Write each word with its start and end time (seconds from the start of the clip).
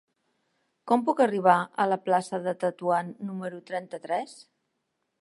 Com 0.91 1.03
puc 1.09 1.21
arribar 1.25 1.59
a 1.85 1.87
la 1.93 1.99
plaça 2.07 2.41
de 2.49 2.57
Tetuan 2.65 3.15
número 3.31 3.63
trenta-tres? 3.71 4.39